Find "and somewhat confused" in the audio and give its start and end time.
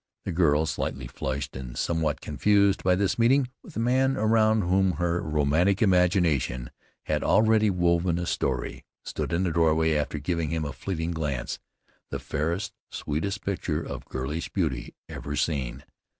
1.55-2.83